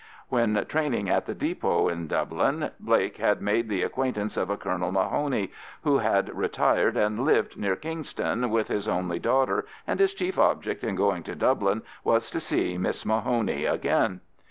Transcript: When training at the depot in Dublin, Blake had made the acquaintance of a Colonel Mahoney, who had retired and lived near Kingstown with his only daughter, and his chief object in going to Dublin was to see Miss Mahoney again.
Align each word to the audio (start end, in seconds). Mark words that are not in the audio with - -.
When 0.29 0.65
training 0.67 1.11
at 1.11 1.27
the 1.27 1.35
depot 1.35 1.87
in 1.87 2.07
Dublin, 2.07 2.71
Blake 2.79 3.17
had 3.17 3.39
made 3.39 3.69
the 3.69 3.83
acquaintance 3.83 4.35
of 4.35 4.49
a 4.49 4.57
Colonel 4.57 4.91
Mahoney, 4.91 5.51
who 5.83 5.99
had 5.99 6.35
retired 6.35 6.97
and 6.97 7.23
lived 7.23 7.55
near 7.55 7.75
Kingstown 7.75 8.49
with 8.49 8.67
his 8.67 8.87
only 8.87 9.19
daughter, 9.19 9.67
and 9.85 9.99
his 9.99 10.15
chief 10.15 10.39
object 10.39 10.83
in 10.83 10.95
going 10.95 11.21
to 11.21 11.35
Dublin 11.35 11.83
was 12.03 12.31
to 12.31 12.39
see 12.39 12.79
Miss 12.79 13.05
Mahoney 13.05 13.65
again. 13.65 14.21